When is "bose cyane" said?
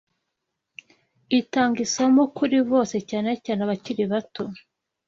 2.71-3.31